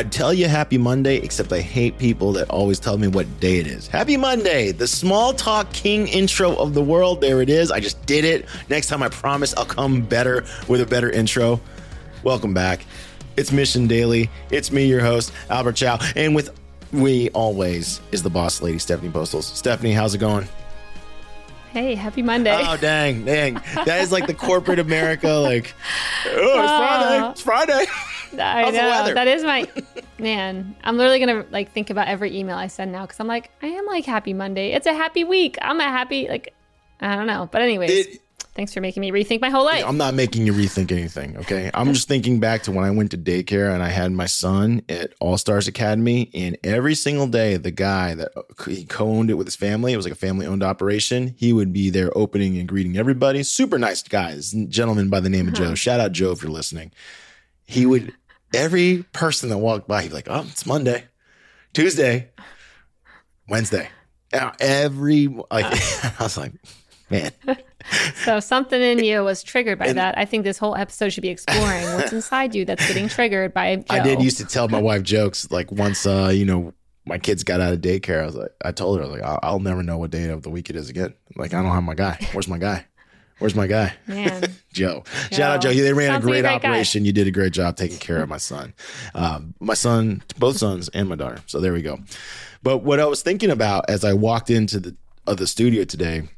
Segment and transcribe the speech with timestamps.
[0.00, 3.58] I'd tell you happy Monday, except I hate people that always tell me what day
[3.58, 3.86] it is.
[3.86, 7.20] Happy Monday, the small talk king intro of the world.
[7.20, 7.70] There it is.
[7.70, 8.46] I just did it.
[8.70, 11.60] Next time, I promise I'll come better with a better intro.
[12.22, 12.86] Welcome back.
[13.36, 14.30] It's Mission Daily.
[14.50, 15.98] It's me, your host, Albert Chou.
[16.16, 16.58] And with
[16.94, 19.44] we always is the boss lady, Stephanie Postles.
[19.44, 20.48] Stephanie, how's it going?
[21.72, 22.58] Hey, happy Monday.
[22.66, 23.60] Oh, dang, dang.
[23.84, 25.74] That is like the corporate America, like,
[26.26, 27.30] oh, it's Friday.
[27.32, 27.84] It's Friday.
[28.38, 29.68] I How's know that is my
[30.18, 30.74] man.
[30.84, 33.66] I'm literally gonna like think about every email I send now because I'm like, I
[33.66, 34.72] am like happy Monday.
[34.72, 35.58] It's a happy week.
[35.62, 36.54] I'm a happy like,
[37.00, 37.48] I don't know.
[37.50, 38.22] But anyways, It-
[38.54, 39.84] thanks for making me rethink my whole life.
[39.86, 41.70] I'm not making you rethink anything, okay?
[41.72, 44.82] I'm just thinking back to when I went to daycare and I had my son
[44.88, 49.34] at All Stars Academy, and every single day, the guy that uh, he co-owned it
[49.34, 51.34] with his family, it was like a family-owned operation.
[51.38, 53.42] He would be there opening and greeting everybody.
[53.44, 55.64] Super nice guys, gentleman by the name of Joe.
[55.66, 55.74] Uh-huh.
[55.76, 56.90] Shout out Joe if you're listening.
[57.64, 58.12] He would
[58.54, 61.04] every person that walked by, he'd be like, "Oh, it's Monday,
[61.72, 62.30] Tuesday,
[63.48, 63.88] Wednesday."
[64.60, 65.64] Every like,
[66.20, 66.52] I was like,
[67.10, 67.32] man.
[68.24, 70.16] so something in you was triggered by And- that.
[70.16, 73.74] I think this whole episode should be exploring what's inside you that's getting triggered by
[73.76, 73.84] Joe.
[73.88, 76.72] I did used to tell my wife jokes like once, uh, you know,
[77.04, 78.22] my kids got out of daycare.
[78.22, 80.28] I was like, I told her, I was like, I'll, I'll never know what day
[80.28, 81.12] of the week it is again.
[81.34, 82.18] Like, I don't have my guy.
[82.32, 82.86] Where's my guy?
[83.40, 83.94] Where's my guy?
[84.06, 85.02] Man, Joe.
[85.32, 85.72] Shout out Joe.
[85.72, 86.68] They ran Sounds a great great guy.
[86.68, 87.04] operation.
[87.04, 88.72] You did a great job taking care of my son,
[89.14, 91.40] um, my son, both sons, and my daughter.
[91.46, 91.98] So there we go.
[92.62, 96.28] But what I was thinking about as I walked into the of the studio today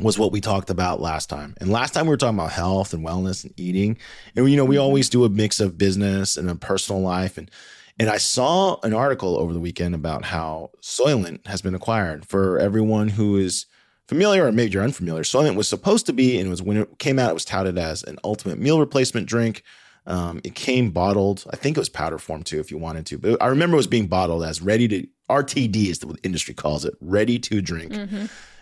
[0.00, 1.54] was what we talked about last time.
[1.60, 3.98] And last time we were talking about health and wellness and eating.
[4.36, 7.36] And you know, we always do a mix of business and a personal life.
[7.36, 7.50] And
[8.00, 12.24] and I saw an article over the weekend about how Soylent has been acquired.
[12.26, 13.66] For everyone who is
[14.08, 16.98] familiar or maybe you're unfamiliar, Soylent was supposed to be, and it was when it
[16.98, 19.62] came out, it was touted as an ultimate meal replacement drink.
[20.06, 21.44] Um, it came bottled.
[21.52, 23.18] I think it was powder form too, if you wanted to.
[23.18, 26.54] But I remember it was being bottled as ready to RTD is what the industry
[26.54, 27.94] calls it, ready to drink.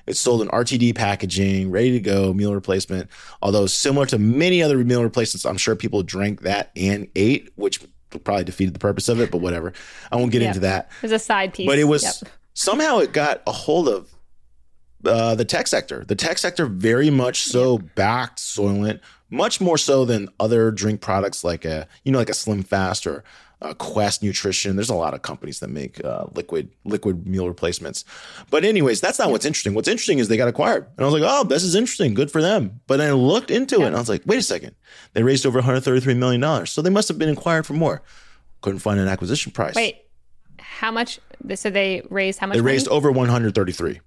[0.09, 3.09] It's sold in RTD packaging, ready to go, meal replacement.
[3.43, 7.81] Although similar to many other meal replacements, I'm sure people drank that and ate, which
[8.25, 9.31] probably defeated the purpose of it.
[9.31, 9.73] But whatever,
[10.11, 10.49] I won't get Yep.
[10.49, 10.91] into that.
[10.99, 11.67] It was a side piece.
[11.67, 12.15] But it was Yep.
[12.55, 14.09] somehow it got a hold of
[15.07, 16.05] uh, the tech sector.
[16.05, 19.01] The tech sector very much so backed Soylent,
[19.31, 23.07] much more so than other drink products like a you know like a Slim Fast
[23.07, 23.25] or
[23.79, 24.77] Quest Nutrition.
[24.77, 28.05] There's a lot of companies that make uh, liquid liquid meal replacements.
[28.51, 29.75] But anyways, that's not what's interesting.
[29.75, 32.31] What's interesting is they got acquired, and I was like, oh, this is interesting, good
[32.31, 32.81] for them.
[32.87, 34.75] But then I looked into it, and I was like, wait a second,
[35.15, 38.03] they raised over 133 million dollars, so they must have been acquired for more.
[38.61, 39.75] Couldn't find an acquisition price.
[39.75, 40.05] Wait,
[40.59, 41.19] how much?
[41.55, 42.57] So they raised how much?
[42.57, 42.73] they money?
[42.73, 44.01] raised over 133.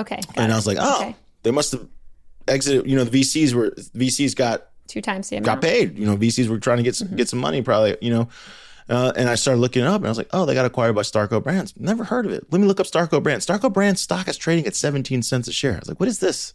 [0.00, 0.52] Okay, and it.
[0.52, 1.16] I was like, oh, Okay.
[1.44, 1.86] they must have
[2.48, 2.86] exited.
[2.88, 5.46] You know, the VCs were VCs got two times the amount.
[5.46, 5.98] got paid.
[5.98, 7.16] You know, VCs were trying to get some, Mm-hmm.
[7.16, 7.96] get some money, probably.
[8.00, 8.28] You know,
[8.88, 10.94] uh, and I started looking it up, and I was like, oh, they got acquired
[10.94, 11.72] by Starco Brands.
[11.76, 12.46] Never heard of it.
[12.50, 13.46] Let me look up Starco Brands.
[13.46, 15.74] Starco Brands stock is trading at 17 cents a share.
[15.74, 16.54] I was like, what is this?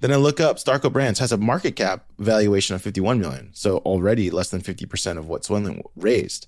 [0.00, 3.78] Then I look up Starco Brands has a market cap valuation of 51 million, so
[3.78, 6.46] already less than 50 percent of what Soylent raised,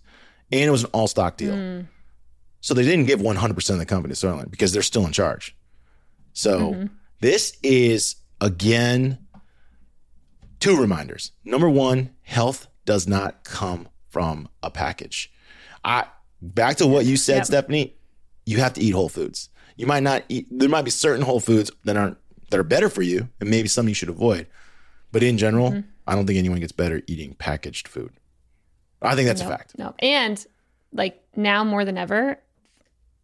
[0.52, 1.54] and it was an all stock deal.
[1.54, 1.86] Mm.
[2.60, 5.10] So they didn't give 100 percent of the company to Sterling because they're still in
[5.12, 5.56] charge.
[6.40, 6.86] So mm-hmm.
[7.20, 9.18] this is again
[10.58, 11.32] two reminders.
[11.44, 15.30] Number one, health does not come from a package.
[15.84, 16.06] I
[16.40, 17.46] back to what you said, Yep.
[17.46, 17.96] Stephanie.
[18.46, 19.50] You have to eat whole foods.
[19.76, 20.46] You might not eat.
[20.50, 22.16] There might be certain whole foods that aren't
[22.50, 24.46] that are better for you, and maybe some you should avoid.
[25.12, 25.88] But in general, mm-hmm.
[26.06, 28.12] I don't think anyone gets better eating packaged food.
[29.02, 29.74] I think that's a Nope, fact.
[29.78, 29.94] Nope.
[29.98, 30.46] And
[30.92, 32.40] like now more than ever,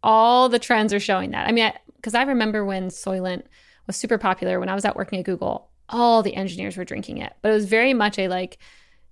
[0.03, 1.47] all the trends are showing that.
[1.47, 1.73] I mean,
[2.07, 3.43] because I, remember when Soylent
[3.85, 7.17] was super popular when I was out working at Google, all the engineers were drinking
[7.17, 8.59] it, but it was very much a like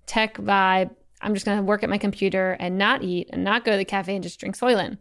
[0.06, 0.96] tech vibe.
[1.20, 3.78] I'm just going to work at my computer and not eat and not go to
[3.78, 5.00] the cafe and just drink Soylent.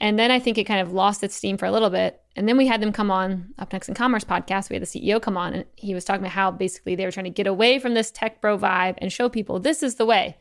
[0.00, 2.20] And then I think it kind of lost its steam for a little bit.
[2.34, 4.68] And then we had them come on Up Next in Commerce podcast.
[4.68, 7.12] We had the CEO come on and he was talking about how basically they were
[7.12, 10.06] trying to get away from this tech bro vibe and show people this is the
[10.06, 10.36] way.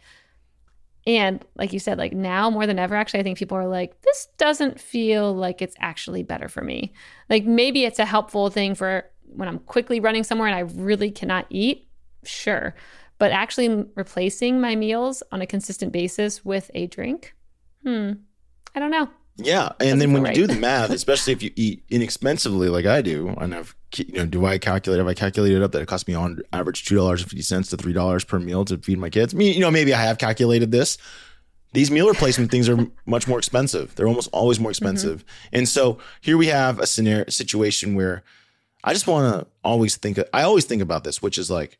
[1.08, 4.02] And like you said, like now more than ever, actually, I think people are like,
[4.02, 6.94] this doesn't feel like it's actually better for me.
[7.30, 11.12] Like maybe it's a helpful thing for when I'm quickly running somewhere and I really
[11.12, 11.88] cannot eat.
[12.24, 12.76] Sure.
[13.18, 17.36] But actually replacing my meals on a consistent basis with a drink,
[17.84, 18.12] hmm,
[18.76, 19.10] I don't know.
[19.42, 22.86] Yeah, and then when feel you do the math, especially if you eat inexpensively like
[22.86, 25.00] I do, and I've you know, do I calculate?
[25.00, 27.70] Have I calculated up that it costs me on average two dollars and fifty cents
[27.70, 29.34] to three dollars per meal to feed my kids?
[29.34, 30.98] Mean, you know, maybe I have calculated this.
[31.74, 33.96] These meal replacement things are much more expensive.
[33.96, 35.56] They're almost always more expensive, mm-hmm.
[35.58, 38.24] and so here we have a scenario situation where
[38.84, 40.20] I just want to always think.
[40.34, 41.78] I always think about this, which is like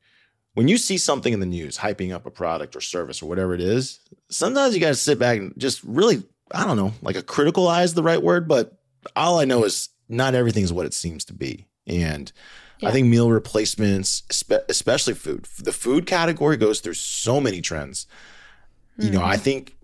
[0.54, 3.54] when you see something in the news hyping up a product or service or whatever
[3.54, 7.16] it is, sometimes you got to sit back and just really, I don't know, like
[7.16, 8.78] a critical eye is the right word, but
[9.16, 11.68] all I know is not everything is what it seems to be.
[11.90, 12.32] And
[12.80, 12.90] yeah.
[12.90, 14.24] I think meal replacements,
[14.70, 18.08] especially food, the food category goes through so many trends.
[18.98, 19.06] Mm.
[19.06, 19.42] You know, I hmm.
[19.42, 19.76] think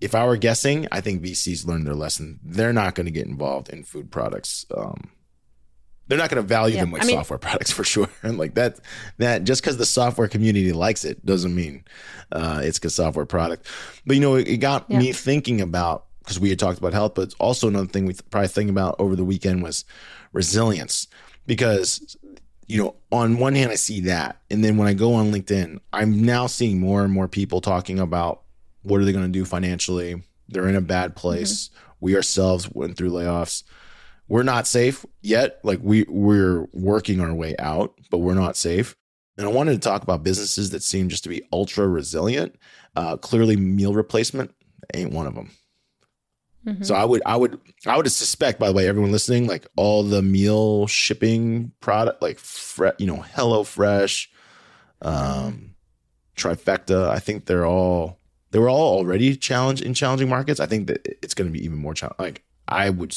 [0.00, 2.40] if I were guessing, I think VCs learned their lesson.
[2.42, 4.64] They're not going to get involved in food products.
[4.74, 5.10] Um,
[6.08, 8.08] they're not going to value yeah, them like I mean, software products for sure.
[8.22, 8.80] And like that,
[9.18, 11.84] that just because the software community likes it doesn't mean
[12.32, 13.66] uh, it's a software product.
[14.06, 14.98] But you know, it, it got yeah.
[14.98, 18.48] me thinking about because we had talked about health, but also another thing we probably
[18.48, 19.84] think about over the weekend was
[20.32, 21.08] resilience.
[21.46, 22.16] Because
[22.66, 25.78] you know, on one hand, I see that, and then when I go on LinkedIn,
[25.92, 28.42] I'm now seeing more and more people talking about
[28.82, 30.22] what are they going to do financially.
[30.48, 31.68] They're in a bad place.
[31.68, 31.84] Mm-hmm.
[32.00, 33.64] We ourselves went through layoffs
[34.30, 35.58] we're not safe yet.
[35.64, 38.96] Like we we're working our way out, but we're not safe.
[39.36, 42.54] And I wanted to talk about businesses that seem just to be ultra resilient.
[42.94, 44.54] Uh, clearly, meal replacement
[44.94, 45.50] ain't one of them.
[46.66, 46.82] Mm-hmm.
[46.82, 50.02] So I would I would I would suspect by the way everyone listening like all
[50.02, 54.30] the meal shipping product like fre- you know Hello Fresh,
[55.00, 55.74] um,
[56.36, 57.08] Trifecta.
[57.08, 58.18] I think they're all
[58.50, 60.60] they were all already challenged in challenging markets.
[60.60, 62.18] I think that it's going to be even more challenging.
[62.18, 63.16] Like I would.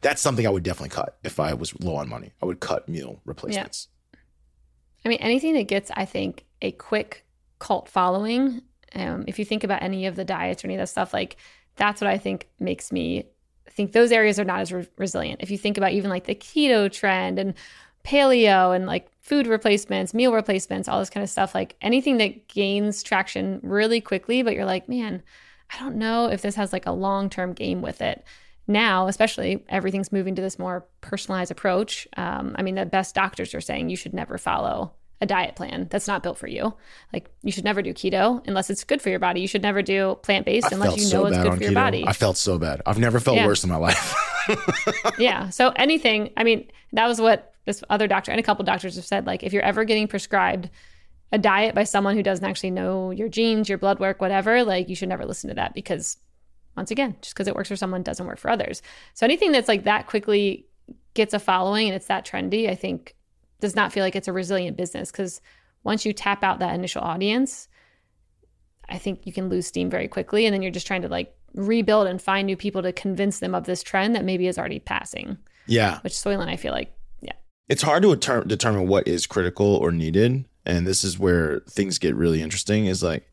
[0.00, 2.32] That's something I would definitely cut if I was low on money.
[2.42, 3.88] I would cut meal replacements.
[4.12, 4.18] Yeah.
[5.04, 7.24] I mean, anything that gets, I think, a quick
[7.58, 8.62] cult following.
[8.94, 11.36] Um, if you think about any of the diets or any of that stuff, like
[11.76, 13.24] that's what I think makes me
[13.70, 15.42] think those areas are not as re- resilient.
[15.42, 17.54] If you think about even like the keto trend and
[18.04, 22.48] paleo and like food replacements, meal replacements, all this kind of stuff, like anything that
[22.48, 25.22] gains traction really quickly, but you're like, man,
[25.72, 28.24] I don't know if this has like a long term game with it
[28.68, 32.06] now, especially, everything's moving to this more personalized approach.
[32.16, 34.92] Um, I mean, the best doctors are saying you should never follow
[35.22, 36.74] a diet plan that's not built for you.
[37.12, 39.40] Like you should never do keto unless it's good for your body.
[39.40, 41.62] You should never do plant based unless you know so it's good for keto.
[41.62, 42.04] your body.
[42.04, 42.82] I felt so bad.
[42.84, 43.46] I've never felt yeah.
[43.46, 44.14] worse in my life.
[45.18, 45.48] yeah.
[45.50, 49.04] So anything, I mean, that was what this other doctor and a couple doctors have
[49.04, 49.24] said.
[49.24, 50.68] Like if you're ever getting prescribed
[51.30, 54.88] a diet by someone who doesn't actually know your genes, your blood work, whatever, like
[54.88, 56.16] you should never listen to that because
[56.76, 58.82] once again, just because it works for someone doesn't work for others.
[59.14, 60.66] So anything that's like that quickly
[61.14, 63.14] gets a following and it's that trendy, I think
[63.62, 65.40] does not feel like it's a resilient business because
[65.84, 67.68] once you tap out that initial audience,
[68.88, 70.44] I think you can lose steam very quickly.
[70.44, 73.54] And then you're just trying to like rebuild and find new people to convince them
[73.54, 75.38] of this trend that maybe is already passing.
[75.66, 76.00] Yeah.
[76.00, 77.34] Which Soylent, I feel like, yeah.
[77.68, 80.44] It's hard to ter- determine what is critical or needed.
[80.66, 83.32] And this is where things get really interesting is like,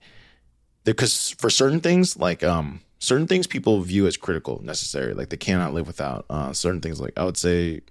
[0.84, 5.38] because for certain things, like, um, certain things people view as critical, necessary, like they
[5.38, 6.26] cannot live without.
[6.30, 7.82] Uh, certain things, like I would say,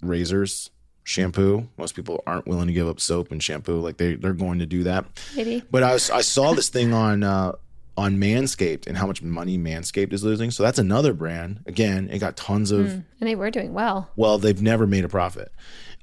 [0.00, 0.70] razors,
[1.04, 1.68] shampoo.
[1.76, 3.78] Most people aren't willing to give up soap and shampoo.
[3.78, 5.04] Like they they're going to do that.
[5.36, 5.62] Maybe.
[5.70, 7.52] But I was, I saw this thing on uh,
[7.96, 10.50] on Manscaped and how much money Manscaped is losing.
[10.50, 11.60] So that's another brand.
[11.66, 14.10] Again, it got tons of mm, and they were doing well.
[14.16, 15.52] Well, they've never made a profit.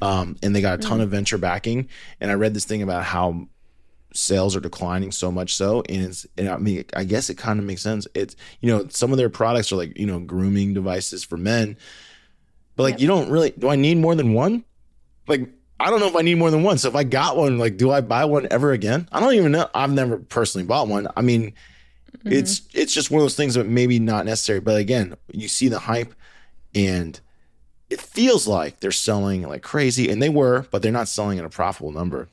[0.02, 1.04] Um, and they got a ton mm.
[1.04, 1.90] of venture backing.
[2.20, 3.48] And I read this thing about how
[4.14, 7.60] sales are declining so much so and it's and i mean i guess it kind
[7.60, 10.74] of makes sense it's you know some of their products are like you know grooming
[10.74, 11.78] devices for men
[12.76, 13.00] but like yep.
[13.00, 14.66] you don't really do i need more than one
[15.32, 15.50] like
[15.80, 16.78] i don't know if i need more than one.
[16.78, 19.08] So if i got one like do i buy one ever again?
[19.12, 19.70] I don't even know.
[19.74, 21.08] I've never personally bought one.
[21.16, 21.54] I mean
[22.18, 22.32] mm-hmm.
[22.32, 25.68] it's it's just one of those things that maybe not necessary but again you see
[25.68, 26.14] the hype
[26.76, 27.20] and
[27.90, 31.46] it feels like they're selling like crazy and they were but they're not selling at
[31.46, 32.30] a profitable number.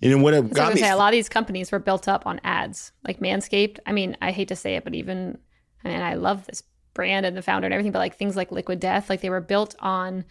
[0.00, 2.40] And what it got me say, a lot of these companies were built up on
[2.44, 3.78] ads, like Manscaped.
[3.84, 5.38] I mean, I hate to say it, but even
[5.84, 6.62] I mean, I love this
[6.94, 9.40] brand and the founder and everything, but like things like Liquid Death, like they were
[9.40, 10.24] built on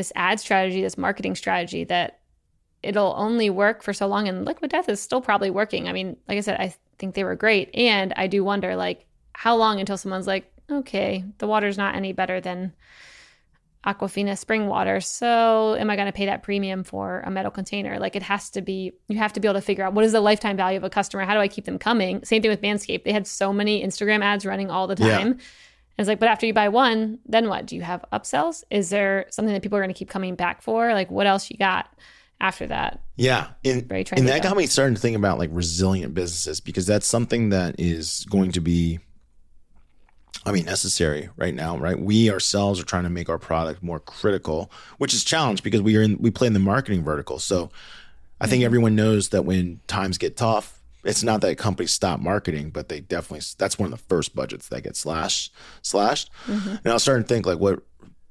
[0.00, 2.20] this ad strategy, this marketing strategy that
[2.82, 4.28] it'll only work for so long.
[4.28, 5.88] And Liquid Death is still probably working.
[5.88, 9.06] I mean, like I said, I think they were great, and I do wonder like
[9.34, 12.72] how long until someone's like, okay, the water's not any better than
[13.86, 15.02] Aquafina spring water.
[15.02, 17.98] So, am I going to pay that premium for a metal container?
[17.98, 20.12] Like, it has to be, you have to be able to figure out what is
[20.12, 21.24] the lifetime value of a customer?
[21.24, 22.24] How do I keep them coming?
[22.24, 23.04] Same thing with Manscaped.
[23.04, 25.28] They had so many Instagram ads running all the time.
[25.28, 25.44] Yeah.
[25.98, 27.66] It's like, but after you buy one, then what?
[27.66, 28.64] Do you have upsells?
[28.70, 30.92] Is there something that people are going to keep coming back for?
[30.94, 31.92] Like, what else you got
[32.40, 33.00] after that?
[33.16, 33.48] Yeah.
[33.64, 37.06] And, Very and that got me starting to think about like resilient businesses because that's
[37.06, 39.00] something that is going to be
[40.46, 41.98] I mean, necessary right now, right?
[41.98, 45.96] We ourselves are trying to make our product more critical, which is challenge because we
[45.96, 47.38] are in we play in the marketing vertical.
[47.38, 47.70] So
[48.40, 48.66] I think mm-hmm.
[48.66, 53.00] everyone knows that when times get tough, it's not that companies stop marketing, but they
[53.00, 55.52] definitely that's one of the first budgets that get slashed
[55.82, 56.30] slashed.
[56.46, 56.68] Mm-hmm.
[56.68, 57.82] And I was starting to think like what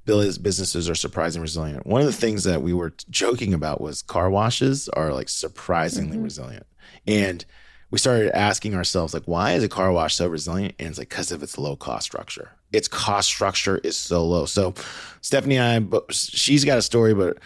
[0.06, 1.86] businesses are surprisingly resilient.
[1.86, 6.16] One of the things that we were joking about was car washes are like surprisingly
[6.16, 6.24] mm-hmm.
[6.24, 6.66] resilient.
[7.06, 7.44] And
[7.90, 11.08] we started asking ourselves like why is a car wash so resilient and it's like
[11.08, 14.74] because of its low cost structure its cost structure is so low so
[15.20, 17.38] stephanie and i she's got a story but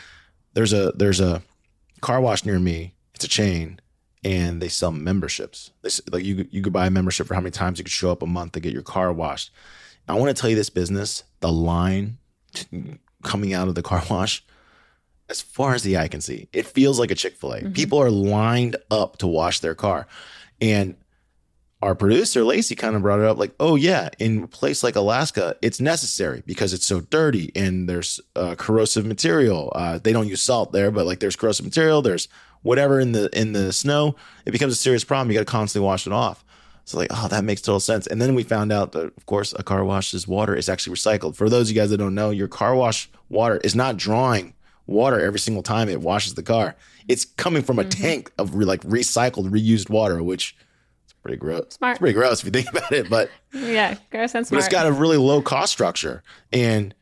[0.52, 1.42] there's a there's a
[2.00, 3.80] car wash near me it's a chain
[4.24, 7.50] and they sell memberships they, like you you could buy a membership for how many
[7.50, 9.50] times you could show up a month to get your car washed
[10.08, 12.18] i want to tell you this business the line
[13.22, 14.44] coming out of the car wash
[15.28, 16.48] as far as the eye can see.
[16.52, 17.60] It feels like a Chick fil A.
[17.60, 17.72] Mm-hmm.
[17.72, 20.06] People are lined up to wash their car.
[20.60, 20.96] And
[21.84, 24.96] our producer, Lacey, kind of brought it up like, oh, yeah, in a place like
[24.96, 29.70] Alaska, it's necessary because it's so dirty and there's uh, corrosive material.
[29.74, 32.26] Uh, they don't use salt there, but like there's corrosive material, there's
[32.62, 34.16] whatever in the in the snow.
[34.46, 35.30] It becomes a serious problem.
[35.30, 36.42] You got to constantly wash it off.
[36.86, 38.06] So like, oh, that makes total sense.
[38.06, 41.36] And then we found out that, of course, a car wash's water is actually recycled.
[41.36, 44.54] For those of you guys that don't know, your car wash water is not drawing
[44.86, 46.76] water every single time it washes the car.
[47.08, 48.02] It's coming from a mm-hmm.
[48.02, 50.56] tank of re- like recycled, reused water, which
[51.24, 51.66] pretty gross.
[51.70, 51.92] Smart.
[51.92, 54.60] It's pretty gross if you think about it, but yeah, gross and smart.
[54.60, 56.94] But it's got a really low cost structure, and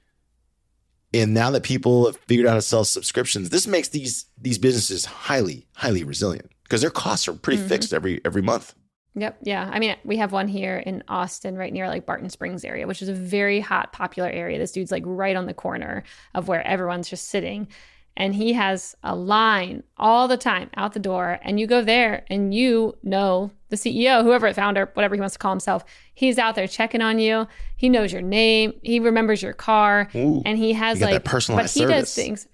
[1.12, 4.58] and now that people have figured out how to sell subscriptions, this makes these these
[4.58, 7.68] businesses highly highly resilient because their costs are pretty mm-hmm.
[7.68, 8.74] fixed every every month.
[9.14, 9.40] Yep.
[9.42, 9.68] Yeah.
[9.70, 13.02] I mean, we have one here in Austin, right near like Barton Springs area, which
[13.02, 14.58] is a very hot, popular area.
[14.58, 16.02] This dude's like right on the corner
[16.34, 17.68] of where everyone's just sitting.
[18.16, 21.38] And he has a line all the time out the door.
[21.42, 25.38] And you go there and you know the CEO, whoever founder, whatever he wants to
[25.38, 27.48] call himself, he's out there checking on you.
[27.76, 28.74] He knows your name.
[28.82, 30.10] He remembers your car.
[30.14, 32.14] Ooh, and he has like personalized but he service.
[32.14, 32.48] does things.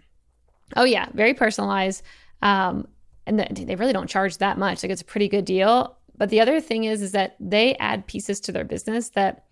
[0.76, 2.02] Oh yeah, very personalized.
[2.40, 2.86] Um,
[3.26, 4.82] and the, they really don't charge that much.
[4.82, 8.06] Like it's a pretty good deal but the other thing is, is that they add
[8.06, 9.44] pieces to their business that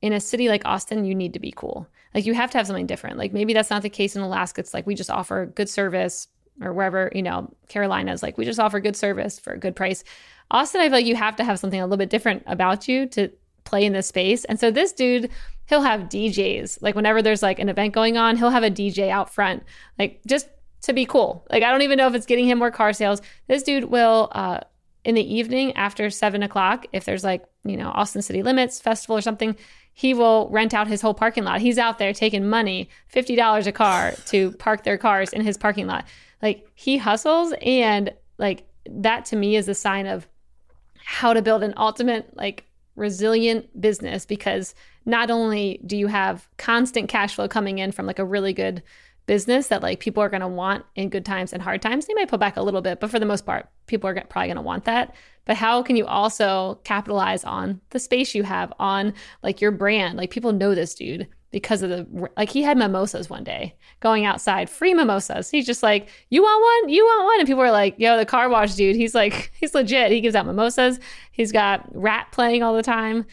[0.00, 1.88] in a city like Austin, you need to be cool.
[2.14, 3.18] Like you have to have something different.
[3.18, 4.60] Like maybe that's not the case in Alaska.
[4.60, 6.28] It's like we just offer good service
[6.62, 10.04] or wherever, you know, Carolina's like we just offer good service for a good price.
[10.50, 13.06] Austin, I feel like you have to have something a little bit different about you
[13.08, 13.30] to
[13.64, 14.44] play in this space.
[14.44, 15.30] And so this dude,
[15.66, 16.78] he'll have DJs.
[16.80, 19.64] Like whenever there's like an event going on, he'll have a DJ out front,
[19.98, 20.48] like just
[20.82, 21.46] to be cool.
[21.50, 23.22] Like I don't even know if it's getting him more car sales.
[23.48, 24.60] This dude will uh,
[25.04, 29.16] in the evening after seven o'clock, if there's like, you know, Austin City Limits Festival
[29.16, 29.56] or something,
[29.92, 31.60] he will rent out his whole parking lot.
[31.60, 35.86] He's out there taking money, $50 a car to park their cars in his parking
[35.86, 36.04] lot.
[36.42, 40.26] Like he hustles and like that to me is a sign of
[40.96, 42.64] how to build an ultimate like
[42.96, 48.18] resilient business because not only do you have constant cash flow coming in from like
[48.18, 48.82] a really good
[49.26, 52.06] business that like people are going to want in good times and hard times.
[52.06, 54.48] They might pull back a little bit, but for the most part, people are probably
[54.48, 55.14] going to want that.
[55.44, 60.16] But how can you also capitalize on the space you have on like your brand?
[60.16, 64.24] Like people know this dude because of the like he had mimosas one day going
[64.24, 65.50] outside, free mimosas.
[65.50, 66.92] He's just like, "You want one?
[66.92, 69.74] You want one?" And people are like, "Yo, the car wash dude, he's like he's
[69.74, 70.10] legit.
[70.10, 70.98] He gives out mimosas.
[71.30, 73.26] He's got rap playing all the time."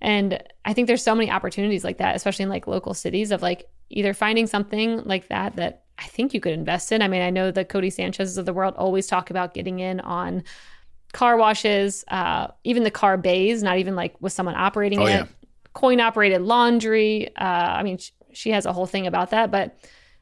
[0.00, 3.42] And I think there's so many opportunities like that, especially in like local cities of
[3.42, 7.02] like either finding something like that that I think you could invest in.
[7.02, 10.00] I mean, I know the Codie Sanchez's of the world always talk about getting in
[10.00, 10.44] on
[11.12, 15.10] car washes, uh, even the car bays, not even like with someone operating oh, it,
[15.10, 15.26] yeah.
[15.72, 17.34] coin operated laundry.
[17.36, 19.76] Uh, I mean, sh- she has a whole thing about that, but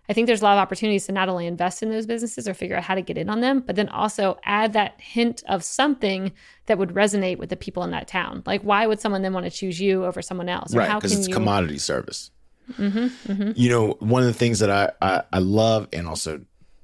[0.09, 2.55] I think there's a lot of opportunities to not only invest in those businesses or
[2.55, 5.65] figure out how to get in on them, but then also add that hint of
[5.65, 6.33] something
[6.67, 8.43] that would resonate with the people in that town.
[8.47, 10.75] Like, why would someone then want to choose you over someone else?
[10.75, 11.35] Or right, because it's you...
[11.35, 12.31] commodity service.
[12.73, 13.53] Mm-hmm, mm-hmm.
[13.55, 16.41] You know, one of the things that I, I, I love and also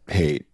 [0.08, 0.46] hate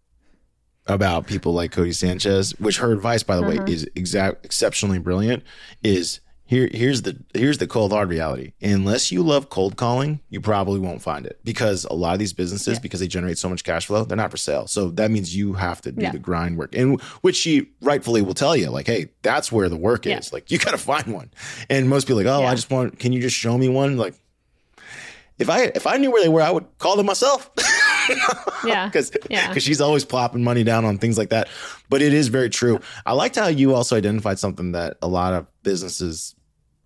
[0.87, 3.65] about people like Codie Sanchez, which her advice, by the uh-huh.
[3.65, 5.43] way, is exact exceptionally brilliant,
[5.83, 8.55] is here here's the here's the cold hard reality.
[8.63, 12.33] Unless you love cold calling, you probably won't find it because a lot of these
[12.33, 12.81] businesses, yeah.
[12.81, 14.67] because they generate so much cash flow, they're not for sale.
[14.67, 16.11] So that means you have to do yeah.
[16.11, 19.77] the grind work, and which she rightfully will tell you, like, hey, that's where the
[19.77, 20.17] work yeah.
[20.17, 20.33] is.
[20.33, 21.31] Like, you got to find one.
[21.69, 22.99] And most people like, oh, I just want.
[22.99, 23.99] Can you just show me one?
[23.99, 24.15] Like,
[25.39, 27.51] if I if I knew where they were, I would call them myself.
[28.65, 29.49] yeah, because yeah.
[29.49, 31.49] because she's always plopping money down on things like that.
[31.89, 32.81] But it is very true.
[33.07, 36.35] I liked how you also identified something that a lot of businesses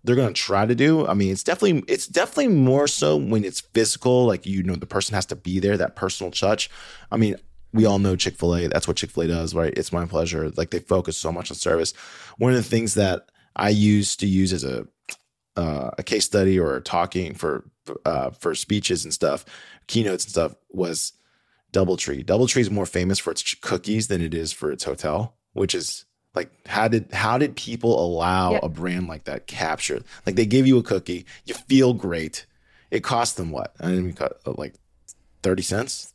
[0.03, 1.07] they're going to try to do.
[1.07, 4.85] I mean, it's definitely it's definitely more so when it's physical, like you know the
[4.85, 6.69] person has to be there, that personal touch.
[7.11, 7.35] I mean,
[7.73, 8.67] we all know Chick Fil A.
[8.67, 9.73] That's what Chick Fil A does, right?
[9.75, 10.49] It's my pleasure.
[10.51, 11.93] Like they focus so much on service.
[12.37, 14.87] One of the things that I used to use as a
[15.55, 17.63] uh, a case study or talking for
[18.05, 19.45] uh, for speeches and stuff,
[19.87, 21.13] keynotes and stuff was
[21.73, 22.25] DoubleTree.
[22.25, 26.05] DoubleTree is more famous for its cookies than it is for its hotel, which is
[26.35, 28.63] like how did how did people allow yep.
[28.63, 30.01] a brand like that capture?
[30.25, 32.45] Like they give you a cookie, you feel great.
[32.91, 33.73] It cost them what?
[33.79, 34.75] I mean, cut uh, like
[35.41, 36.13] thirty cents.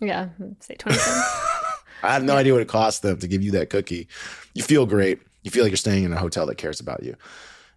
[0.00, 0.28] Yeah,
[0.60, 1.46] say twenty cents.
[2.02, 4.08] I have no idea what it cost them to give you that cookie.
[4.54, 5.20] You feel great.
[5.42, 7.16] You feel like you're staying in a hotel that cares about you.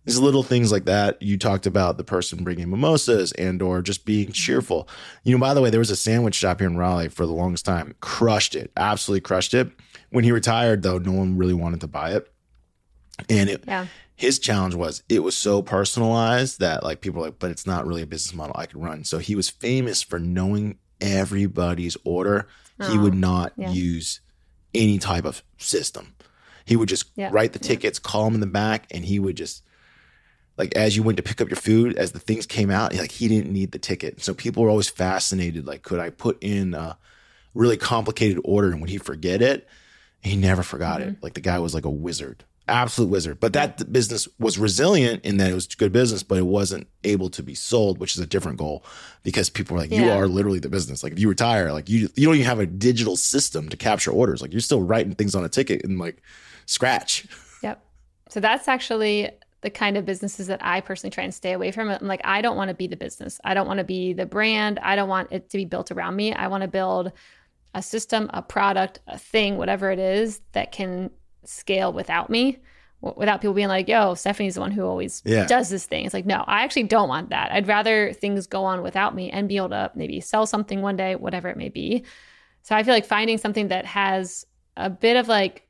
[0.05, 1.21] There's little things like that.
[1.21, 4.33] You talked about the person bringing mimosas and or just being mm-hmm.
[4.33, 4.87] cheerful.
[5.23, 7.31] You know, by the way, there was a sandwich shop here in Raleigh for the
[7.31, 7.95] longest time.
[8.01, 8.71] Crushed it.
[8.75, 9.71] Absolutely crushed it.
[10.09, 12.31] When he retired, though, no one really wanted to buy it.
[13.29, 13.87] And it, yeah.
[14.15, 17.87] his challenge was it was so personalized that like people were like, but it's not
[17.87, 19.05] really a business model I could run.
[19.05, 22.47] So he was famous for knowing everybody's order.
[22.89, 23.69] he would Oh, not yeah.
[23.71, 24.19] use
[24.73, 26.15] any type of system.
[26.65, 27.67] He would just Yeah, write the yeah.
[27.67, 29.63] tickets, call them in the back, and he would just
[30.57, 33.11] like as you went to pick up your food, as the things came out, like
[33.11, 34.21] he didn't need the ticket.
[34.21, 35.65] So people were always fascinated.
[35.65, 36.97] Like, could I put in a
[37.53, 39.67] really complicated order and would he forget it?
[40.21, 41.09] He never forgot Mm-hmm.
[41.09, 41.23] it.
[41.23, 43.39] Like the guy was like a wizard, absolute wizard.
[43.39, 47.29] But that business was resilient in that it was good business, but it wasn't able
[47.31, 48.85] to be sold, which is a different goal
[49.23, 51.03] because people were like, you are literally the business.
[51.03, 54.11] Like if you retire, like you you don't even have a digital system to capture
[54.11, 54.41] orders.
[54.41, 56.21] Like you're still writing things on a ticket and like
[56.67, 57.25] scratch.
[57.61, 57.83] Yep.
[58.29, 59.29] So that's actually
[59.63, 61.89] the kind of businesses that I personally try and stay away from.
[61.89, 63.39] I'm like, I don't want to be the business.
[63.43, 64.79] I don't want to be the brand.
[64.79, 66.33] I don't want it to be built around me.
[66.33, 67.11] I want to build
[67.73, 71.09] a system, a product, a thing, whatever it is that can
[71.43, 72.59] scale without me,
[73.01, 75.45] without people being like, yo, Stephanie's the one who always Yeah.
[75.45, 76.05] does this thing.
[76.05, 77.51] It's like, no, I actually don't want that.
[77.51, 80.95] I'd rather things go on without me and be able to maybe sell something one
[80.95, 82.03] day, whatever it may be.
[82.61, 84.45] So I feel like finding something that has
[84.77, 85.67] a bit of like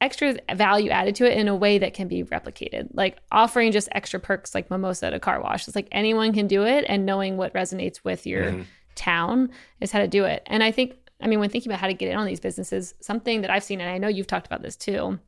[0.00, 2.88] extra value added to it in a way that can be replicated.
[2.92, 5.66] Like offering just extra perks like mimosa at a car wash.
[5.66, 8.64] It's like anyone can do it and knowing what resonates with your Mhm.
[8.94, 9.50] town
[9.80, 10.42] is how to do it.
[10.46, 12.94] And I think I mean when thinking about how to get in on these businesses,
[13.00, 15.18] something that I've seen and I know you've talked about this too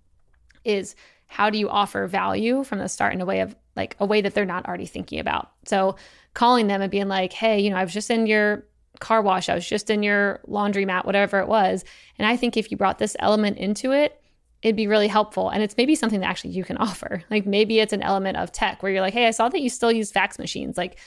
[0.65, 0.95] is
[1.29, 4.21] how do you offer value from the start in a way of like a way
[4.21, 5.51] that they're not already thinking about.
[5.65, 5.97] So
[6.35, 8.65] calling them and being like, "Hey, you know, I was just in your
[9.01, 11.85] car wash, I was just in your laundromat, whatever it was,
[12.19, 14.21] and I think if you brought this element into it,
[14.63, 15.51] it'd be really helpful.
[15.51, 17.23] And it's maybe something that actually you can offer.
[17.31, 19.71] Like maybe it's an element of tech where you're like, hey, I saw that you
[19.71, 20.77] still use fax machines.
[20.77, 20.99] Like,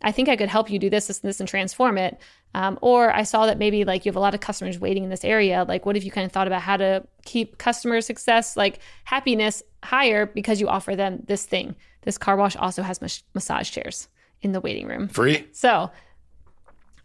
[0.00, 2.18] I think I could help you do this, this, and this and transform it.
[2.54, 5.10] Um, or I saw that maybe like you have a lot of customers waiting in
[5.10, 5.64] this area.
[5.66, 9.62] Like, what if you kind of thought about how to keep customer success, like happiness
[9.82, 11.74] higher because you offer them this thing?
[12.02, 14.08] This car wash also has mas- massage chairs
[14.40, 15.08] in the waiting room.
[15.08, 15.48] Free?
[15.52, 15.90] So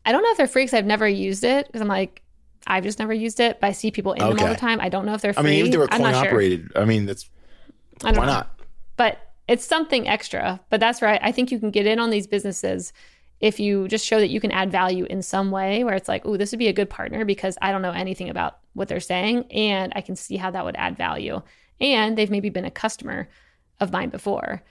[0.05, 2.21] I don't know if they're free because I've never used it because I'm like,
[2.65, 4.79] I've just never used it, but I see people in them all the time.
[4.79, 5.43] I don't know if they're I free.
[5.43, 6.27] mean, even if they were coin not sure.
[6.27, 7.29] operated, I mean, that's
[8.03, 8.33] I don't why know.
[8.33, 8.59] not?
[8.95, 10.59] But it's something extra.
[10.69, 11.19] But that's right.
[11.21, 12.93] I think you can get in on these businesses
[13.41, 16.25] if you just show that you can add value in some way where it's like,
[16.25, 19.01] oh, this would be a good partner because I don't know anything about what they're
[19.01, 21.41] saying and I can see how that would add value.
[21.81, 23.27] And they've maybe been a customer
[23.81, 24.63] of mine before.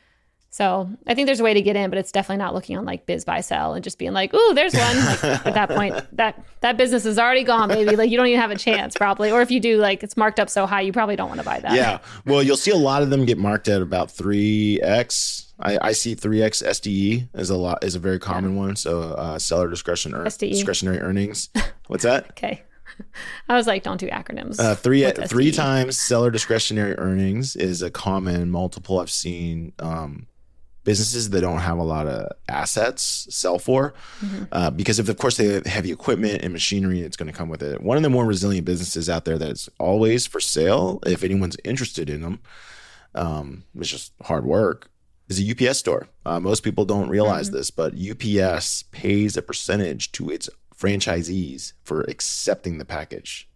[0.52, 2.84] So I think there's a way to get in, but it's definitely not looking on
[2.84, 5.96] like biz buy sell and just being like, "Ooh, there's one." Like, at that point,
[6.16, 7.96] that that business is already gone, baby.
[7.96, 9.30] Like you don't even have a chance, probably.
[9.30, 11.44] Or if you do, like it's marked up so high, you probably don't want to
[11.46, 11.72] buy that.
[11.72, 12.00] Yeah.
[12.26, 15.52] Well, you'll see a lot of them get marked at about 3x.
[15.58, 18.76] I, I see 3x SDE is a lot is a very common one.
[18.76, 20.50] So uh, seller discretion SDE.
[20.50, 21.48] discretionary earnings.
[21.86, 22.28] What's that?
[22.32, 22.62] Okay.
[23.48, 24.60] I was like, don't do acronyms.
[24.60, 30.26] Uh, three three times seller discretionary earnings is a common multiple I've seen um,
[30.84, 34.44] businesses that don't have a lot of assets sell for Mm-hmm.
[34.52, 37.48] uh, because if of course they have heavy equipment and machinery it's going to come
[37.48, 37.80] with it.
[37.82, 42.10] One of the more resilient businesses out there that's always for sale if anyone's interested
[42.10, 42.40] in them,
[43.14, 44.88] um, it's just hard work.
[45.28, 46.08] Is a UPS store.
[46.26, 47.56] Uh, most people don't realize Mm-hmm.
[47.56, 53.48] this, but UPS pays a percentage to its franchisees for accepting the package.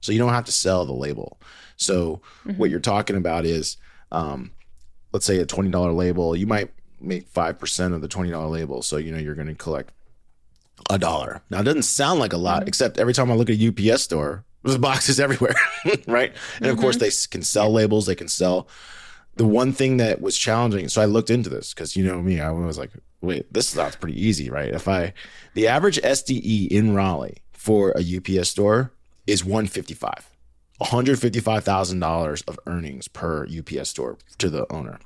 [0.00, 1.40] So you don't have to sell the label.
[1.76, 2.20] So
[2.56, 3.78] what you're talking about is,
[4.12, 4.50] um,
[5.14, 8.48] let's say a twenty dollar label, you might make five percent of the twenty dollar
[8.48, 8.82] label.
[8.82, 9.92] So you know you're going to collect
[10.90, 11.40] a dollar.
[11.48, 12.68] Now it doesn't sound like a lot, mm-hmm.
[12.68, 15.54] except every time I look at a UPS store, there's boxes everywhere,
[16.06, 16.34] right?
[16.58, 17.04] And of course mm-hmm.
[17.04, 18.04] they can sell labels.
[18.04, 18.68] They can sell.
[19.36, 22.40] The one thing that was challenging, so I looked into this because you know me,
[22.40, 24.68] I was like, wait, this sounds pretty easy, right?
[24.68, 25.12] If I,
[25.54, 28.92] the average SDE in Raleigh for a UPS store
[29.26, 30.33] is 155.
[30.84, 34.98] $155,000 of earnings per UPS store to the owner.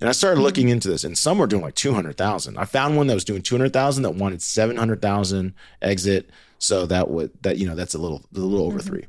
[0.00, 2.58] And I started looking into this, and some were doing like 200,000.
[2.58, 6.30] I found one that was doing 200,000 that wanted 700,000 exit.
[6.58, 9.06] So that would, that, you know, that's a little, a little over three.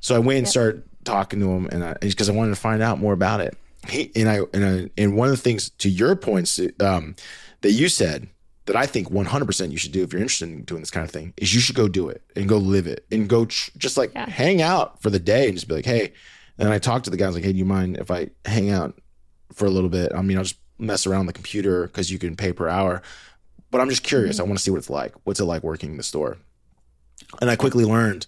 [0.00, 2.82] So I went and started talking to him, and I, because I wanted to find
[2.82, 3.56] out more about it.
[3.88, 7.14] He, and I, and I, and one of the things to your points um,
[7.60, 8.28] that you said
[8.68, 11.10] that I think 100% you should do if you're interested in doing this kind of
[11.10, 13.96] thing is you should go do it and go live it and go tr- just
[13.98, 14.30] like Yeah.
[14.30, 16.12] hang out for the day and just be like, hey.
[16.58, 18.98] And I talked to the guys like, hey, do you mind if I hang out
[19.52, 20.12] for a little bit?
[20.14, 23.02] I mean, I'll just mess around the computer because you can pay per hour.
[23.70, 24.38] but I'm just curious.
[24.40, 25.12] I want to see what it's like.
[25.24, 26.36] What's it like working in the store?
[27.40, 28.26] And I quickly learned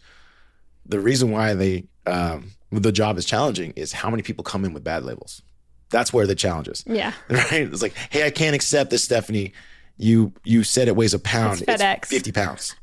[0.87, 4.73] the reason why they um, the job is challenging is how many people come in
[4.73, 5.43] with bad labels.
[5.91, 6.85] That's where the challenge is.
[6.87, 7.13] Yeah.
[7.29, 7.53] Right?
[7.53, 9.53] It's like, hey, I can't accept this, Stephanie.
[10.01, 11.63] You you said it weighs a pound.
[11.67, 12.07] It's FedEx.
[12.07, 12.75] 50 pounds.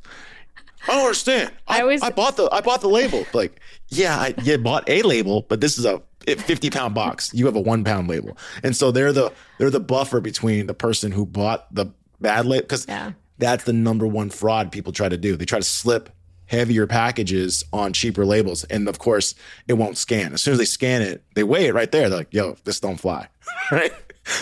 [0.88, 1.52] I don't understand.
[1.68, 3.26] I, I always- I bought the I bought the label.
[3.34, 7.34] Like, yeah, I you bought a label, but this is a 50 pound box.
[7.34, 8.38] You have a one pound label.
[8.64, 11.88] And so they're the they're the buffer between the person who bought the
[12.22, 13.14] bad label because Yeah.
[13.38, 15.36] that's the number one fraud people try to do.
[15.36, 16.10] They try to slip
[16.46, 18.64] heavier packages on cheaper labels.
[18.66, 19.36] And of course,
[19.68, 20.34] it won't scan.
[20.34, 22.08] As soon as they scan it, they weigh it right there.
[22.10, 23.28] They're like, yo, this don't fly.
[23.72, 23.92] right?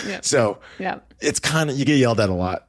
[0.06, 0.20] Yeah.
[0.22, 0.98] So Yeah.
[1.20, 2.68] it's kind of, you get yelled at a lot.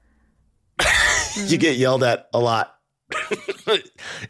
[0.79, 1.47] Mm-hmm.
[1.51, 2.75] you get yelled at a lot.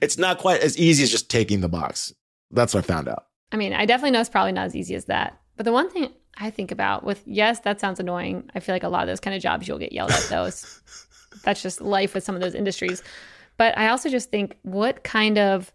[0.02, 2.13] it's not quite as easy as just taking the box.
[2.52, 3.26] That's what I found out.
[3.52, 5.39] I mean, I definitely know it's probably not as easy as that.
[5.56, 8.50] But the one thing I think about with yes, that sounds annoying.
[8.54, 10.82] I feel like a lot of those kind of jobs you'll get yelled at those.
[11.43, 13.02] That's just life with some of those industries.
[13.58, 15.71] But I also just think what kind of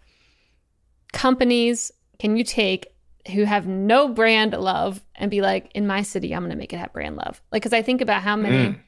[1.13, 2.87] companies can you take
[3.33, 6.73] who have no brand love and be like, in my city, I'm going to make
[6.73, 7.41] it have brand love?
[7.53, 8.79] Like, because I think about how many Mm.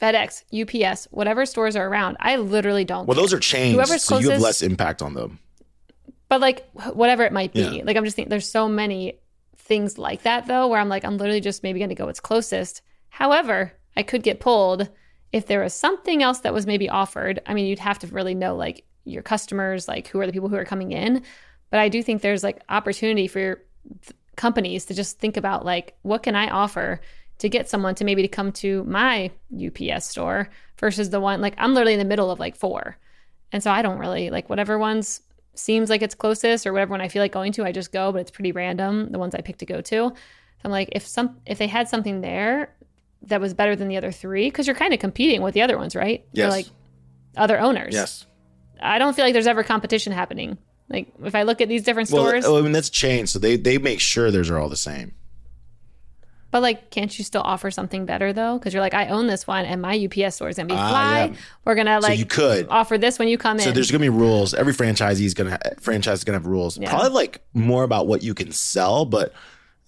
[0.00, 3.06] FedEx, UPS, whatever stores are around, I literally don't.
[3.06, 3.22] Well, care.
[3.22, 5.38] those are chains, Whoever's so you have less impact on them.
[6.28, 7.82] but like whatever it might be Yeah.
[7.84, 9.20] like i'm just thinking there's so many
[9.56, 12.18] things like that though where i'm like i'm literally just maybe going to go what's
[12.18, 14.88] closest however i could get pulled
[15.32, 18.34] if there was something else that was maybe offered i mean you'd have to really
[18.34, 21.22] know like your customers like who are the people who are coming in
[21.74, 23.56] but i do think there's like opportunity for
[24.02, 27.00] th- companies to just think about like what can i offer
[27.38, 31.54] to get someone to maybe to come to my ups store versus the one like
[31.58, 32.96] i'm literally in the middle of like four
[33.54, 35.20] and so I don't really like whatever ones
[35.54, 38.10] seems like it's closest or whatever one I feel like going to, I just go,
[38.10, 39.84] but it's pretty random, the ones I pick to go to.
[39.84, 40.14] So
[40.64, 42.74] I'm like, if some if they had something there
[43.22, 45.78] that was better than the other three, because you're kind of competing with the other
[45.78, 46.26] ones, right?
[46.32, 46.66] They're like
[47.36, 47.94] other owners.
[47.94, 48.26] yes.
[48.82, 50.58] I don't feel like there's ever competition happening.
[50.88, 53.26] Like if I look at these different stores, oh, I mean, that's chain.
[53.26, 55.14] So they, they make sure theirs are all the same.
[56.50, 58.58] but like, can't you still offer something better though?
[58.58, 60.88] Because you're like, I own this one, and my UPS store is gonna be Ah,
[60.90, 61.24] fly.
[61.24, 61.36] yeah.
[61.64, 62.68] We're gonna So like you could.
[62.68, 63.68] offer this when you come So in.
[63.70, 64.54] So there's gonna be rules.
[64.54, 66.78] Every franchisee is gonna franchise is gonna have rules.
[66.78, 66.90] Yeah.
[66.90, 69.32] Probably like more about what you can sell, but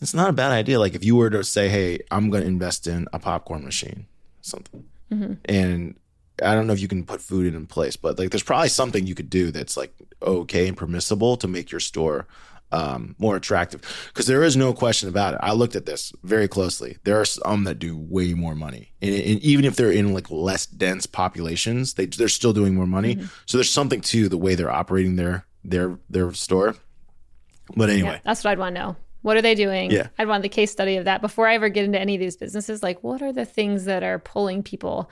[0.01, 0.81] it's not a bad idea.
[0.81, 4.07] Like if you were to say, "Hey, I'm gonna invest in a popcorn machine,"
[4.41, 5.35] something, Mm-hmm.
[5.45, 5.95] and
[6.42, 9.07] I don't know if you can put food in place, but like there's probably something
[9.07, 12.27] you could do that's like okay and permissible to make your store
[12.72, 13.81] um, more attractive.
[14.09, 15.40] Because there is no question about it.
[15.42, 16.99] I looked at this very closely.
[17.05, 20.31] There are some that do way more money, and, and even if they're in like
[20.31, 23.16] less dense populations, they they're still doing more money.
[23.16, 23.27] Mm-hmm.
[23.46, 26.77] So there's something to the way they're operating their their their store.
[27.75, 28.96] But anyway, Yeah, that's what I'd want to know.
[29.22, 29.90] What are they doing?
[29.90, 30.09] Yeah.
[30.18, 32.37] I'd want the case study of that before I ever get into any of these
[32.37, 32.81] businesses.
[32.81, 35.11] Like, what are the things that are pulling people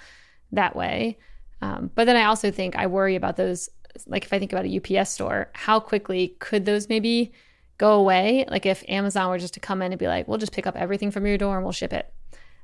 [0.54, 1.18] that way?
[1.62, 3.68] Um, but then I also think I worry about those.
[4.06, 7.32] Like, if I think about a UPS store, how quickly could those maybe
[7.78, 8.44] go away?
[8.48, 10.76] Like, if Amazon were just to come in and be like, we'll just pick up
[10.76, 12.12] everything from your door and we'll ship it.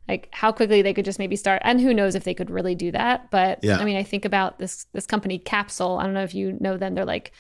[0.09, 1.63] Like, how quickly they could just maybe start.
[1.65, 3.31] And who knows if they could really do that.
[3.31, 3.79] But Yeah.
[3.79, 5.99] I mean, I think about this this company Capsule.
[5.99, 6.95] I don't know if you know them.
[6.95, 7.33] They're like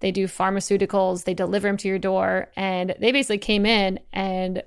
[0.00, 4.62] they do pharmaceuticals, they deliver them to your door, and they basically came in and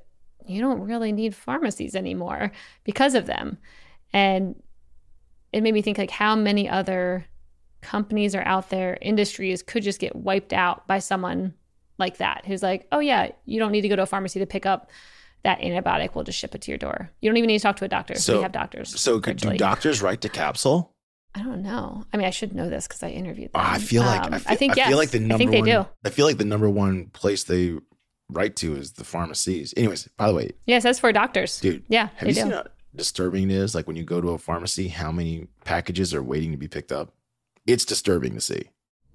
[0.47, 2.51] you don't really need pharmacies anymore
[2.83, 3.57] because of them.
[4.13, 4.55] And
[5.53, 7.25] it made me think like how many other
[7.81, 11.53] companies are out there, industries could just get wiped out by someone
[11.97, 14.45] like that who's like, oh yeah, you don't need to go to a pharmacy to
[14.45, 14.89] pick up
[15.43, 16.13] that antibiotic.
[16.15, 17.09] We'll just ship it to your door.
[17.21, 18.15] You don't even need to talk to a doctor.
[18.15, 18.99] So- we have doctors.
[18.99, 20.93] so could do doctors write to capsule?
[21.35, 22.03] I don't know.
[22.11, 23.61] I mean, I should know this because I interviewed them.
[23.61, 24.87] Oh, I feel like Um, I, feel, think I yes.
[24.89, 25.69] feel like the number I think they one.
[25.69, 25.85] do.
[26.03, 27.75] I feel like the number one place they
[28.29, 29.71] write to is the pharmacies.
[29.77, 31.59] Anyways, by the way, yes, that's for doctors.
[31.59, 32.41] dude, Yeah, have you do.
[32.41, 32.49] seen
[32.97, 33.73] disturbing it is?
[33.75, 36.91] Like when you go to a pharmacy, how many packages are waiting to be picked
[36.91, 37.13] up?
[37.65, 38.69] It's disturbing to see.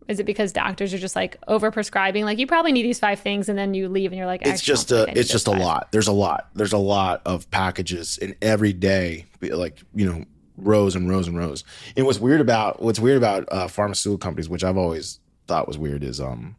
[0.08, 2.24] Is it because doctors are just like over prescribing?
[2.24, 4.62] Like you probably need these five things, and then you leave, and you're like, It's
[4.62, 5.92] just a, think I need it's just a lot.
[5.92, 6.48] There's a lot.
[6.54, 10.24] There's a lot of packages, and every day, like you know,
[10.56, 11.64] rows and rows and rows.
[11.96, 15.78] And what's weird about what's weird about uh, pharmaceutical companies, which I've always thought was
[15.78, 16.56] weird, is um,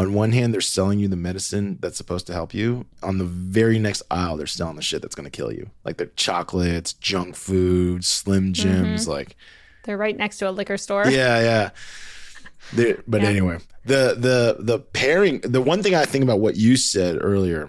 [0.00, 2.86] on one hand they're selling you the medicine that's supposed to help you.
[3.02, 5.98] On the very next aisle, they're selling the shit that's going to kill you, like
[5.98, 8.52] the chocolates, junk food, Slim mm-hmm.
[8.52, 9.36] Jims, like
[9.84, 11.06] They're right next to a liquor store.
[11.06, 11.70] yeah, yeah.
[12.72, 13.28] There- but Yeah.
[13.28, 15.40] anyway, the the the pairing.
[15.40, 17.68] The one thing I think about what you said earlier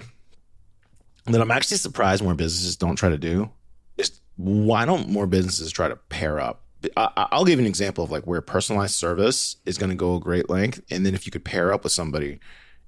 [1.26, 3.50] that I'm actually surprised more businesses don't try to do
[3.98, 6.61] is why don't more businesses try to pair up?
[6.98, 9.96] I, I- I'll give you an example of like where personalized service is going to
[9.96, 12.40] go a great length, and then if you could pair up with somebody,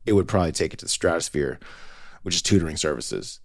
[0.05, 1.59] it would probably take it to the stratosphere,
[2.23, 3.39] which is tutoring services.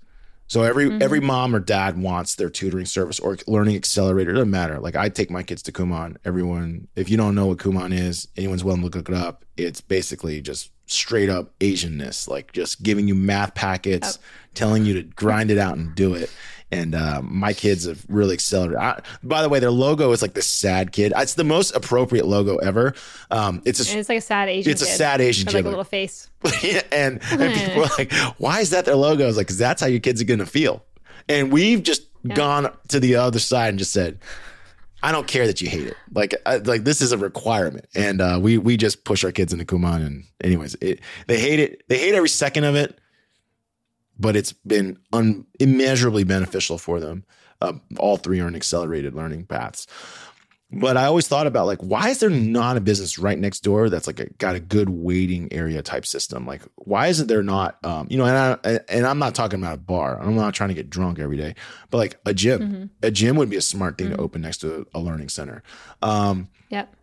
[0.49, 1.03] So every mm-hmm.
[1.03, 4.31] every mom or dad wants their tutoring service or learning accelerator.
[4.31, 4.81] It doesn't matter.
[4.81, 6.17] Like I take my kids to Kumon.
[6.25, 9.45] Everyone, if you don't know what Kumon is, anyone's willing to look it up.
[9.59, 14.25] It's basically just straight up Asianness, like just giving you math packets, oh.
[14.55, 16.31] telling you to grind it out and do it
[16.71, 18.79] and uh, my kids have really accelerated.
[18.79, 21.13] I, by the way, their logo is like the sad kid.
[21.17, 22.95] It's the most appropriate logo ever.
[23.31, 24.71] Um, it's a, it's like a sad Asian.
[24.71, 26.29] It's a sad Asian kid, like a little face.
[26.93, 29.81] and, and people are like, "Why is that their logo?" I was like, "Because that's
[29.81, 30.85] how your kids are going to feel."
[31.29, 32.35] And we've just yeah.
[32.35, 34.19] gone to the other side and just said.
[35.01, 35.97] I don't care that you hate it.
[36.13, 39.53] Like, I, like this is a requirement, and uh, we we just push our kids
[39.53, 40.05] into Kumon.
[40.05, 41.85] And anyways, it, they hate it.
[41.87, 42.99] They hate every second of it
[44.19, 47.25] but it's been un- immeasurably beneficial for them.
[47.61, 49.87] Uh, all three are in accelerated learning paths.
[50.71, 53.89] But I always thought about like, why is there not a business right next door
[53.89, 56.47] that's like a, got a good waiting area type system?
[56.47, 59.75] Like, why isn't there not, um, you know, and I and I'm not talking about
[59.75, 60.21] a bar.
[60.21, 61.55] I'm not trying to get drunk every day,
[61.91, 62.85] but like a gym, mm-hmm.
[63.03, 64.17] a gym would be a smart thing mm-hmm.
[64.17, 65.63] to open next to a, a learning center.
[66.03, 66.95] Um, yep.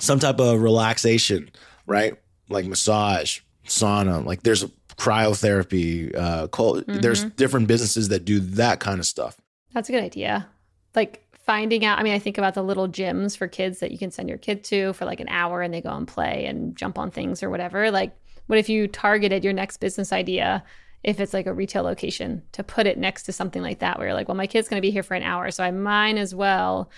[0.00, 1.50] Some type of relaxation,
[1.86, 2.16] right?
[2.48, 3.38] Like massage,
[3.68, 4.24] sauna.
[4.24, 4.64] Like there's
[4.96, 6.14] cryotherapy.
[6.14, 7.00] Uh, mm-hmm.
[7.00, 9.36] There's different businesses that do that kind of stuff.
[9.72, 10.48] That's a good idea.
[10.94, 11.98] Like finding out.
[11.98, 14.38] I mean, I think about the little gyms for kids that you can send your
[14.38, 17.42] kid to for like an hour and they go and play and jump on things
[17.42, 17.90] or whatever.
[17.90, 20.64] Like, what if you targeted your next business idea?
[21.04, 24.08] If it's like a retail location, to put it next to something like that, where
[24.08, 26.16] you're like, well, my kid's going to be here for an hour, so I might
[26.16, 26.90] as well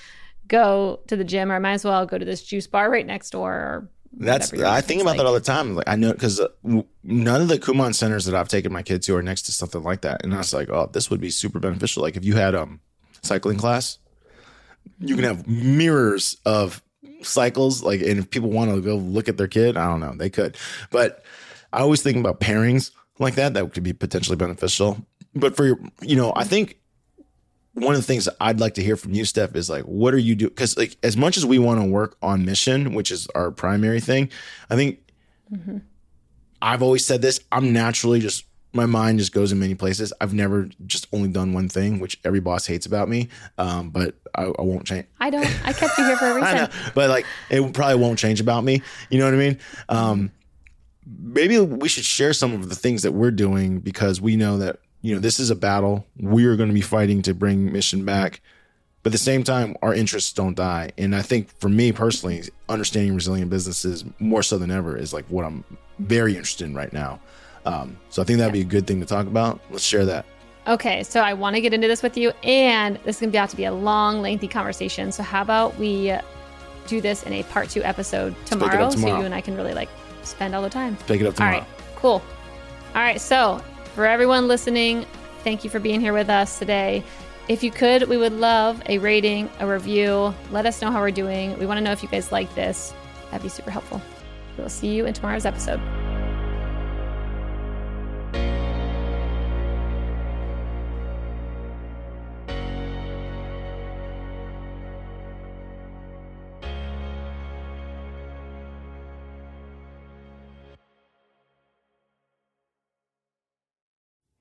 [0.47, 3.07] go to the gym or I might as well go to this juice bar right
[3.07, 5.19] next door or that's I think about like.
[5.19, 5.75] that all the time.
[5.75, 6.49] Like I know because uh,
[7.03, 9.83] none of the Kumon centers that I've taken my kids to are next to something
[9.83, 12.03] like that, and I was like, oh, this would be super beneficial.
[12.03, 12.81] Like if you had um
[13.23, 13.99] cycling class,
[14.99, 16.83] you can have mirrors of
[17.23, 17.83] cycles.
[17.83, 20.31] Like, and if people want to go look at their kid, I don't know, they
[20.31, 20.57] could.
[20.91, 21.23] But
[21.73, 25.05] I always think about pairings like that that could be potentially beneficial.
[25.35, 26.79] But for your, you know, I think
[27.81, 30.19] one of the things I'd like to hear from you, Steph, is like, what are
[30.19, 30.51] you doing?
[30.51, 34.01] Because like, as much as we want to work on mission, which is our primary
[34.01, 34.31] thing,
[34.71, 35.01] I think
[35.53, 35.79] mm-hmm.
[36.61, 37.41] I've always said this.
[37.53, 40.13] I'm naturally just my mind just goes in many places.
[40.21, 43.29] I've never just only done one thing, which every boss hates about me.
[43.57, 45.07] Um, but I, I, won't change.
[45.21, 45.47] I don't.
[45.67, 46.55] I kept you here for a reason.
[46.55, 48.83] know, but like, it probably won't change about me.
[49.11, 49.59] You know what I mean?
[49.89, 50.31] Um,
[51.07, 54.81] maybe we should share some of the things that we're doing because we know that
[55.03, 56.07] you know, this is a battle.
[56.19, 58.41] We're going to be fighting to bring mission back.
[59.03, 60.91] But at the same time, our interests don't die.
[60.99, 65.25] And I think for me personally, understanding resilient businesses more so than ever is like
[65.27, 65.65] what I'm
[65.99, 67.21] very interested in right now.
[67.65, 69.61] Um, so I think that'd be a good thing to talk about.
[69.71, 70.27] Let's share that.
[70.67, 73.33] Okay, so I want to get into this with you, and this is going to
[73.33, 75.11] be out to be a long, lengthy conversation.
[75.13, 76.15] So how about we
[76.87, 78.91] do this in a part two episode tomorrow, tomorrow.
[78.91, 79.89] so you and I can really like
[80.23, 80.97] spend all the time.
[81.07, 81.57] Pick it up tomorrow.
[81.57, 82.23] All right, cool.
[82.95, 83.63] All right, so
[83.99, 85.05] for everyone listening,
[85.43, 87.03] thank you for being here with us today.
[87.49, 90.33] If you could, we would love a rating, a review.
[90.53, 91.59] Let us know how we're doing.
[91.59, 92.95] We want to know if you guys like this.
[93.33, 94.01] That'd be super helpful.
[94.57, 95.81] We'll see you in tomorrow's episode.